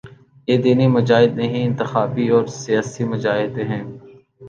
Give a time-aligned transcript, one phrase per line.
[0.47, 3.83] یہ دینی مجاہد نہیں، انتخابی اور سیاسی مجاہد ہیں۔